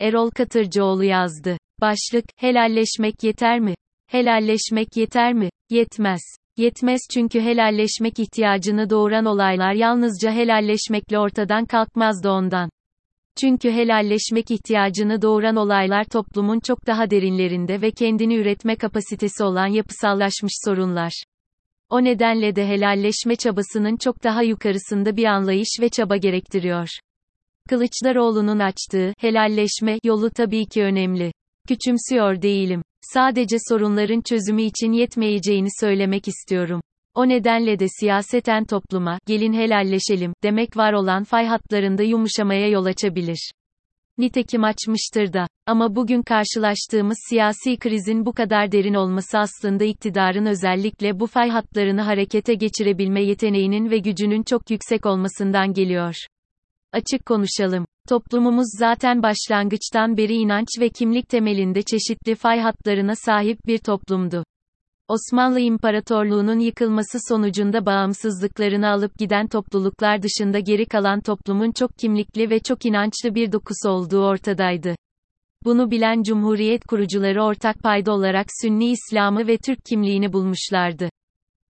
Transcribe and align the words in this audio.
Erol 0.00 0.30
Katırcıoğlu 0.30 1.04
yazdı. 1.04 1.56
Başlık, 1.80 2.24
helalleşmek 2.36 3.22
yeter 3.22 3.60
mi? 3.60 3.74
Helalleşmek 4.06 4.96
yeter 4.96 5.32
mi? 5.32 5.50
Yetmez. 5.70 6.20
Yetmez 6.56 7.00
çünkü 7.12 7.40
helalleşmek 7.40 8.18
ihtiyacını 8.18 8.90
doğuran 8.90 9.24
olaylar 9.24 9.72
yalnızca 9.72 10.32
helalleşmekle 10.32 11.18
ortadan 11.18 11.64
kalkmazdı 11.64 12.30
ondan. 12.30 12.70
Çünkü 13.40 13.70
helalleşmek 13.70 14.50
ihtiyacını 14.50 15.22
doğuran 15.22 15.56
olaylar 15.56 16.04
toplumun 16.04 16.60
çok 16.60 16.86
daha 16.86 17.10
derinlerinde 17.10 17.82
ve 17.82 17.90
kendini 17.90 18.34
üretme 18.34 18.76
kapasitesi 18.76 19.44
olan 19.44 19.66
yapısallaşmış 19.66 20.52
sorunlar. 20.64 21.22
O 21.90 22.04
nedenle 22.04 22.56
de 22.56 22.68
helalleşme 22.68 23.36
çabasının 23.36 23.96
çok 23.96 24.24
daha 24.24 24.42
yukarısında 24.42 25.16
bir 25.16 25.24
anlayış 25.24 25.68
ve 25.80 25.88
çaba 25.88 26.16
gerektiriyor. 26.16 26.88
Kılıçdaroğlu'nun 27.68 28.58
açtığı 28.58 29.14
helalleşme 29.18 29.98
yolu 30.04 30.30
tabii 30.30 30.66
ki 30.66 30.82
önemli. 30.82 31.32
Küçümsüyor 31.68 32.42
değilim. 32.42 32.82
Sadece 33.12 33.56
sorunların 33.68 34.20
çözümü 34.20 34.62
için 34.62 34.92
yetmeyeceğini 34.92 35.68
söylemek 35.80 36.28
istiyorum. 36.28 36.80
O 37.14 37.28
nedenle 37.28 37.78
de 37.78 37.86
siyaseten 38.00 38.64
topluma, 38.64 39.18
gelin 39.26 39.52
helalleşelim, 39.52 40.32
demek 40.42 40.76
var 40.76 40.92
olan 40.92 41.24
fay 41.24 41.46
hatlarında 41.46 42.02
yumuşamaya 42.02 42.68
yol 42.68 42.84
açabilir. 42.84 43.50
Nitekim 44.18 44.64
açmıştır 44.64 45.32
da. 45.32 45.46
Ama 45.66 45.96
bugün 45.96 46.22
karşılaştığımız 46.22 47.18
siyasi 47.28 47.76
krizin 47.76 48.26
bu 48.26 48.32
kadar 48.32 48.72
derin 48.72 48.94
olması 48.94 49.38
aslında 49.38 49.84
iktidarın 49.84 50.46
özellikle 50.46 51.20
bu 51.20 51.26
fay 51.26 51.50
hatlarını 51.50 52.00
harekete 52.00 52.54
geçirebilme 52.54 53.22
yeteneğinin 53.22 53.90
ve 53.90 53.98
gücünün 53.98 54.42
çok 54.42 54.70
yüksek 54.70 55.06
olmasından 55.06 55.72
geliyor. 55.72 56.14
Açık 56.94 57.26
konuşalım. 57.26 57.86
Toplumumuz 58.08 58.66
zaten 58.78 59.22
başlangıçtan 59.22 60.16
beri 60.16 60.34
inanç 60.34 60.68
ve 60.80 60.88
kimlik 60.88 61.28
temelinde 61.28 61.82
çeşitli 61.82 62.34
fay 62.34 62.60
hatlarına 62.60 63.12
sahip 63.16 63.66
bir 63.66 63.78
toplumdu. 63.78 64.44
Osmanlı 65.08 65.60
İmparatorluğu'nun 65.60 66.58
yıkılması 66.58 67.18
sonucunda 67.28 67.86
bağımsızlıklarını 67.86 68.88
alıp 68.88 69.18
giden 69.18 69.46
topluluklar 69.46 70.22
dışında 70.22 70.58
geri 70.58 70.86
kalan 70.86 71.20
toplumun 71.20 71.72
çok 71.72 71.98
kimlikli 71.98 72.50
ve 72.50 72.58
çok 72.58 72.86
inançlı 72.86 73.34
bir 73.34 73.52
dokusu 73.52 73.88
olduğu 73.88 74.24
ortadaydı. 74.24 74.94
Bunu 75.64 75.90
bilen 75.90 76.22
Cumhuriyet 76.22 76.84
kurucuları 76.84 77.42
ortak 77.42 77.78
payda 77.78 78.12
olarak 78.12 78.46
Sünni 78.62 78.90
İslam'ı 78.90 79.46
ve 79.46 79.56
Türk 79.56 79.84
kimliğini 79.84 80.32
bulmuşlardı. 80.32 81.08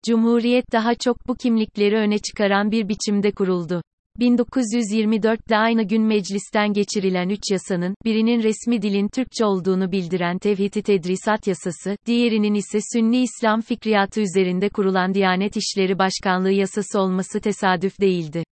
Cumhuriyet 0.06 0.72
daha 0.72 0.96
çok 0.96 1.28
bu 1.28 1.36
kimlikleri 1.36 1.96
öne 1.96 2.18
çıkaran 2.18 2.72
bir 2.72 2.90
biçimde 2.90 3.32
kuruldu. 3.32 3.82
1924'de 4.22 5.58
aynı 5.58 5.84
gün 5.84 6.04
meclisten 6.04 6.74
geçirilen 6.74 7.30
üç 7.30 7.52
yasanın, 7.52 7.96
birinin 8.06 8.44
resmi 8.44 8.82
dilin 8.82 9.08
Türkçe 9.08 9.46
olduğunu 9.46 9.92
bildiren 9.92 10.38
Tevhid-i 10.38 10.82
Tedrisat 10.82 11.48
Yasası, 11.48 11.96
diğerinin 12.06 12.54
ise 12.54 12.80
Sünni 12.94 13.22
İslam 13.22 13.62
fikriyatı 13.62 14.22
üzerinde 14.22 14.70
kurulan 14.70 15.14
Diyanet 15.14 15.58
İşleri 15.58 16.00
Başkanlığı 16.00 16.52
Yasası 16.52 17.00
olması 17.00 17.40
tesadüf 17.40 18.02
değildi. 18.02 18.44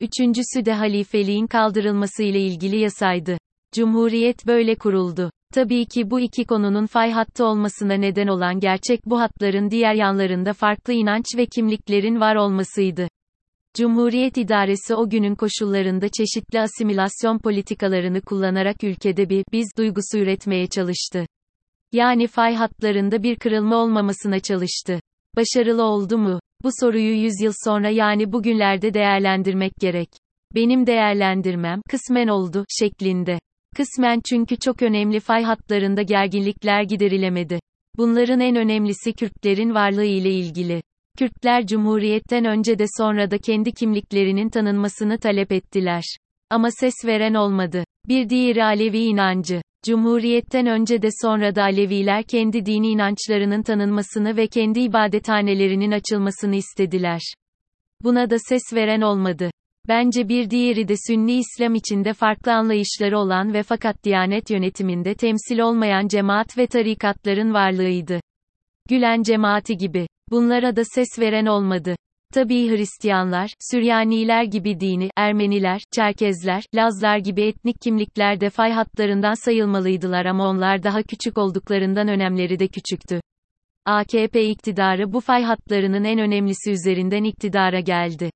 Üçüncüsü 0.00 0.64
de 0.64 0.72
halifeliğin 0.72 1.46
kaldırılması 1.46 2.22
ile 2.22 2.40
ilgili 2.40 2.76
yasaydı. 2.78 3.38
Cumhuriyet 3.74 4.46
böyle 4.46 4.74
kuruldu. 4.74 5.30
Tabii 5.54 5.86
ki 5.86 6.10
bu 6.10 6.20
iki 6.20 6.44
konunun 6.44 6.86
fay 6.86 7.10
hattı 7.10 7.44
olmasına 7.44 7.94
neden 7.94 8.26
olan 8.26 8.60
gerçek 8.60 9.00
bu 9.06 9.20
hatların 9.20 9.70
diğer 9.70 9.94
yanlarında 9.94 10.52
farklı 10.52 10.92
inanç 10.92 11.24
ve 11.36 11.46
kimliklerin 11.46 12.20
var 12.20 12.36
olmasıydı. 12.36 13.08
Cumhuriyet 13.76 14.36
idaresi 14.36 14.94
o 14.94 15.10
günün 15.10 15.34
koşullarında 15.34 16.08
çeşitli 16.08 16.60
asimilasyon 16.60 17.38
politikalarını 17.38 18.20
kullanarak 18.20 18.84
ülkede 18.84 19.28
bir 19.28 19.44
biz 19.52 19.68
duygusu 19.78 20.18
üretmeye 20.18 20.66
çalıştı. 20.66 21.26
Yani 21.92 22.26
fay 22.26 22.54
hatlarında 22.54 23.22
bir 23.22 23.36
kırılma 23.36 23.76
olmamasına 23.76 24.40
çalıştı. 24.40 25.00
Başarılı 25.36 25.84
oldu 25.84 26.18
mu? 26.18 26.40
Bu 26.62 26.68
soruyu 26.80 27.22
100 27.22 27.32
yıl 27.42 27.52
sonra 27.64 27.88
yani 27.88 28.32
bugünlerde 28.32 28.94
değerlendirmek 28.94 29.72
gerek. 29.80 30.08
Benim 30.54 30.86
değerlendirmem 30.86 31.80
kısmen 31.90 32.28
oldu 32.28 32.64
şeklinde. 32.68 33.38
Kısmen 33.76 34.20
çünkü 34.30 34.56
çok 34.56 34.82
önemli 34.82 35.20
fay 35.20 35.42
hatlarında 35.42 36.02
gerginlikler 36.02 36.82
giderilemedi. 36.82 37.60
Bunların 37.96 38.40
en 38.40 38.56
önemlisi 38.56 39.12
Kürtlerin 39.12 39.74
varlığı 39.74 40.04
ile 40.04 40.30
ilgili. 40.30 40.82
Kürtler 41.18 41.66
Cumhuriyet'ten 41.66 42.44
önce 42.44 42.78
de 42.78 42.84
sonra 42.98 43.30
da 43.30 43.38
kendi 43.38 43.72
kimliklerinin 43.72 44.48
tanınmasını 44.48 45.18
talep 45.18 45.52
ettiler. 45.52 46.02
Ama 46.50 46.70
ses 46.70 46.94
veren 47.04 47.34
olmadı. 47.34 47.84
Bir 48.08 48.28
diğeri 48.28 48.64
Alevi 48.64 48.98
inancı. 48.98 49.62
Cumhuriyet'ten 49.84 50.66
önce 50.66 51.02
de 51.02 51.08
sonra 51.22 51.54
da 51.54 51.62
Aleviler 51.62 52.22
kendi 52.22 52.66
dini 52.66 52.88
inançlarının 52.88 53.62
tanınmasını 53.62 54.36
ve 54.36 54.46
kendi 54.46 54.80
ibadethanelerinin 54.80 55.92
açılmasını 55.92 56.56
istediler. 56.56 57.20
Buna 58.02 58.30
da 58.30 58.38
ses 58.38 58.62
veren 58.74 59.00
olmadı. 59.00 59.50
Bence 59.88 60.28
bir 60.28 60.50
diğeri 60.50 60.88
de 60.88 60.94
Sünni 61.06 61.32
İslam 61.32 61.74
içinde 61.74 62.12
farklı 62.12 62.52
anlayışları 62.52 63.18
olan 63.18 63.54
ve 63.54 63.62
fakat 63.62 64.04
Diyanet 64.04 64.50
yönetiminde 64.50 65.14
temsil 65.14 65.58
olmayan 65.58 66.08
cemaat 66.08 66.58
ve 66.58 66.66
tarikatların 66.66 67.54
varlığıydı. 67.54 68.20
Gülen 68.88 69.22
cemaati 69.22 69.76
gibi. 69.76 70.06
Bunlara 70.32 70.76
da 70.76 70.84
ses 70.84 71.18
veren 71.18 71.46
olmadı. 71.46 71.96
Tabii 72.34 72.70
Hristiyanlar, 72.70 73.50
Süryaniler 73.70 74.44
gibi 74.44 74.80
dini, 74.80 75.10
Ermeniler, 75.16 75.82
Çerkezler, 75.96 76.64
Lazlar 76.74 77.18
gibi 77.18 77.42
etnik 77.42 77.80
kimlikler 77.80 78.40
de 78.40 78.50
fay 78.50 78.72
hatlarından 78.72 79.34
sayılmalıydılar 79.44 80.26
ama 80.26 80.48
onlar 80.48 80.82
daha 80.82 81.02
küçük 81.02 81.38
olduklarından 81.38 82.08
önemleri 82.08 82.58
de 82.58 82.68
küçüktü. 82.68 83.20
AKP 83.84 84.44
iktidarı 84.44 85.12
bu 85.12 85.20
fay 85.20 85.42
hatlarının 85.42 86.04
en 86.04 86.18
önemlisi 86.18 86.70
üzerinden 86.70 87.24
iktidara 87.24 87.80
geldi. 87.80 88.30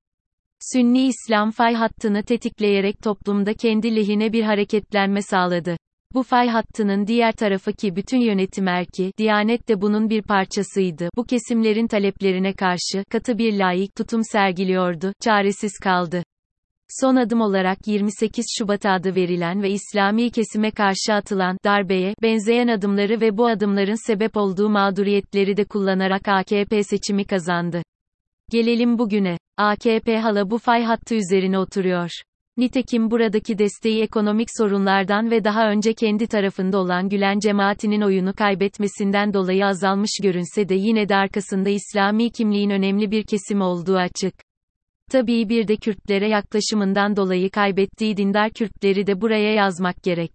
Sünni 0.73 1.07
İslam 1.07 1.51
fay 1.51 1.73
hattını 1.73 2.23
tetikleyerek 2.23 3.01
toplumda 3.03 3.53
kendi 3.53 3.95
lehine 3.95 4.33
bir 4.33 4.43
hareketlenme 4.43 5.21
sağladı. 5.21 5.76
Bu 6.13 6.23
fay 6.23 6.47
hattının 6.47 7.07
diğer 7.07 7.31
tarafı 7.31 7.73
ki 7.73 7.95
bütün 7.95 8.17
yönetim 8.17 8.67
erki, 8.67 9.11
Diyanet 9.17 9.67
de 9.67 9.81
bunun 9.81 10.09
bir 10.09 10.21
parçasıydı. 10.21 11.09
Bu 11.17 11.23
kesimlerin 11.23 11.87
taleplerine 11.87 12.53
karşı, 12.53 13.03
katı 13.11 13.37
bir 13.37 13.53
layık 13.53 13.95
tutum 13.95 14.21
sergiliyordu, 14.31 15.13
çaresiz 15.21 15.71
kaldı. 15.83 16.23
Son 17.01 17.15
adım 17.15 17.41
olarak 17.41 17.87
28 17.87 18.45
Şubat 18.57 18.85
adı 18.85 19.15
verilen 19.15 19.61
ve 19.61 19.69
İslami 19.69 20.31
kesime 20.31 20.71
karşı 20.71 21.13
atılan 21.13 21.57
darbeye 21.65 22.13
benzeyen 22.21 22.67
adımları 22.67 23.21
ve 23.21 23.37
bu 23.37 23.47
adımların 23.47 24.07
sebep 24.07 24.37
olduğu 24.37 24.69
mağduriyetleri 24.69 25.57
de 25.57 25.63
kullanarak 25.65 26.27
AKP 26.27 26.83
seçimi 26.83 27.25
kazandı. 27.25 27.81
Gelelim 28.51 28.99
bugüne. 28.99 29.37
AKP 29.57 30.19
hala 30.19 30.49
bu 30.49 30.57
fay 30.57 30.83
hattı 30.83 31.15
üzerine 31.15 31.59
oturuyor. 31.59 32.09
Nitekim 32.57 33.11
buradaki 33.11 33.57
desteği 33.57 34.01
ekonomik 34.01 34.47
sorunlardan 34.57 35.31
ve 35.31 35.43
daha 35.43 35.69
önce 35.69 35.93
kendi 35.93 36.27
tarafında 36.27 36.77
olan 36.77 37.09
Gülen 37.09 37.39
cemaatinin 37.39 38.01
oyunu 38.01 38.33
kaybetmesinden 38.33 39.33
dolayı 39.33 39.65
azalmış 39.65 40.11
görünse 40.23 40.69
de 40.69 40.75
yine 40.75 41.09
de 41.09 41.15
arkasında 41.15 41.69
İslami 41.69 42.31
kimliğin 42.31 42.69
önemli 42.69 43.11
bir 43.11 43.23
kesim 43.23 43.61
olduğu 43.61 43.97
açık. 43.97 44.33
Tabii 45.11 45.49
bir 45.49 45.67
de 45.67 45.75
Kürtlere 45.75 46.29
yaklaşımından 46.29 47.15
dolayı 47.15 47.49
kaybettiği 47.49 48.17
dindar 48.17 48.49
Kürtleri 48.49 49.07
de 49.07 49.21
buraya 49.21 49.53
yazmak 49.53 50.03
gerek. 50.03 50.31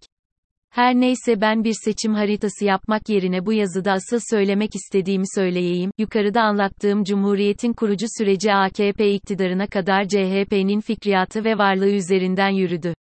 Her 0.73 0.95
neyse 0.95 1.41
ben 1.41 1.63
bir 1.63 1.73
seçim 1.85 2.13
haritası 2.13 2.65
yapmak 2.65 3.09
yerine 3.09 3.45
bu 3.45 3.53
yazıda 3.53 3.91
asıl 3.91 4.19
söylemek 4.29 4.75
istediğimi 4.75 5.25
söyleyeyim. 5.35 5.91
Yukarıda 5.97 6.41
anlattığım 6.41 7.03
Cumhuriyet'in 7.03 7.73
kurucu 7.73 8.05
süreci 8.17 8.53
AKP 8.53 9.13
iktidarına 9.13 9.67
kadar 9.67 10.07
CHP'nin 10.07 10.81
fikriyatı 10.81 11.43
ve 11.43 11.57
varlığı 11.57 11.89
üzerinden 11.89 12.49
yürüdü. 12.49 12.93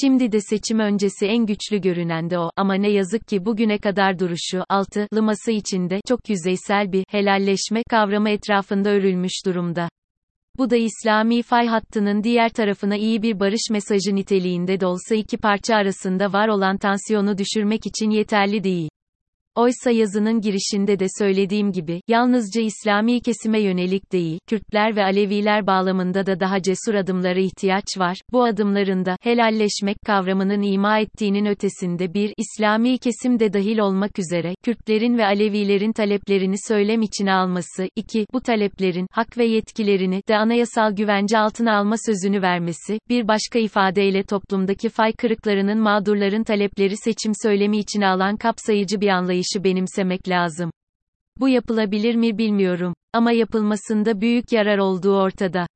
Şimdi 0.00 0.32
de 0.32 0.40
seçim 0.40 0.78
öncesi 0.78 1.26
en 1.26 1.46
güçlü 1.46 1.80
görünen 1.80 2.30
de 2.30 2.38
o, 2.38 2.50
ama 2.56 2.74
ne 2.74 2.90
yazık 2.90 3.28
ki 3.28 3.44
bugüne 3.44 3.78
kadar 3.78 4.18
duruşu, 4.18 4.64
altı, 4.68 5.06
lıması 5.14 5.52
içinde, 5.52 6.00
çok 6.08 6.28
yüzeysel 6.28 6.92
bir, 6.92 7.04
helalleşme, 7.08 7.82
kavramı 7.90 8.30
etrafında 8.30 8.90
örülmüş 8.90 9.46
durumda. 9.46 9.88
Bu 10.58 10.70
da 10.70 10.76
İslami 10.76 11.42
fay 11.42 11.66
hattının 11.66 12.24
diğer 12.24 12.48
tarafına 12.48 12.96
iyi 12.96 13.22
bir 13.22 13.40
barış 13.40 13.70
mesajı 13.70 14.14
niteliğinde 14.14 14.80
de 14.80 14.86
olsa 14.86 15.14
iki 15.14 15.36
parça 15.36 15.76
arasında 15.76 16.32
var 16.32 16.48
olan 16.48 16.78
tansiyonu 16.78 17.38
düşürmek 17.38 17.86
için 17.86 18.10
yeterli 18.10 18.64
değil. 18.64 18.90
Oysa 19.54 19.90
yazının 19.90 20.40
girişinde 20.40 20.98
de 20.98 21.06
söylediğim 21.18 21.72
gibi, 21.72 22.00
yalnızca 22.08 22.60
İslami 22.60 23.20
kesime 23.20 23.60
yönelik 23.60 24.12
değil, 24.12 24.38
Kürtler 24.48 24.96
ve 24.96 25.04
Aleviler 25.04 25.66
bağlamında 25.66 26.26
da 26.26 26.40
daha 26.40 26.62
cesur 26.62 26.94
adımlara 26.94 27.40
ihtiyaç 27.40 27.84
var. 27.98 28.16
Bu 28.32 28.44
adımlarında, 28.44 29.16
helalleşmek 29.22 29.96
kavramının 30.06 30.62
ima 30.62 30.98
ettiğinin 30.98 31.46
ötesinde 31.46 32.14
bir, 32.14 32.34
İslami 32.36 32.98
kesim 32.98 33.38
de 33.40 33.52
dahil 33.52 33.78
olmak 33.78 34.18
üzere, 34.18 34.54
Kürtlerin 34.62 35.18
ve 35.18 35.24
Alevilerin 35.24 35.92
taleplerini 35.92 36.56
söylem 36.68 37.02
içine 37.02 37.32
alması, 37.32 37.88
iki, 37.96 38.26
bu 38.32 38.40
taleplerin, 38.40 39.06
hak 39.10 39.38
ve 39.38 39.44
yetkilerini 39.44 40.22
de 40.28 40.36
anayasal 40.36 40.92
güvence 40.92 41.38
altına 41.38 41.76
alma 41.76 41.96
sözünü 42.06 42.42
vermesi, 42.42 42.98
bir 43.08 43.28
başka 43.28 43.58
ifadeyle 43.58 44.22
toplumdaki 44.22 44.88
fay 44.88 45.12
kırıklarının 45.12 45.78
mağdurların 45.78 46.44
talepleri 46.44 46.96
seçim 46.96 47.32
söylemi 47.42 47.78
içine 47.78 48.06
alan 48.06 48.36
kapsayıcı 48.36 49.00
bir 49.00 49.08
anlayışı 49.42 49.64
benimsemek 49.64 50.28
lazım. 50.28 50.70
Bu 51.40 51.48
yapılabilir 51.48 52.14
mi 52.14 52.38
bilmiyorum. 52.38 52.94
Ama 53.12 53.32
yapılmasında 53.32 54.20
büyük 54.20 54.52
yarar 54.52 54.78
olduğu 54.78 55.16
ortada. 55.16 55.66